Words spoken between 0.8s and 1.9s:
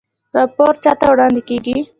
چا ته وړاندې کیږي؟